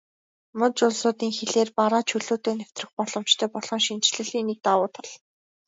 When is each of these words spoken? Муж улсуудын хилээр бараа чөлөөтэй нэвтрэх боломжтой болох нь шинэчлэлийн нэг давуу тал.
Муж 0.59 0.77
улсуудын 0.87 1.31
хилээр 1.37 1.69
бараа 1.77 2.01
чөлөөтэй 2.09 2.55
нэвтрэх 2.59 2.89
боломжтой 2.97 3.47
болох 3.53 3.71
нь 3.77 3.85
шинэчлэлийн 3.85 4.45
нэг 4.49 4.59
давуу 4.65 4.89
тал. 4.95 5.09